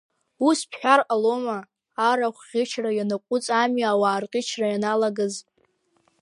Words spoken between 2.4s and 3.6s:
ӷьычра ианаҟәыҵ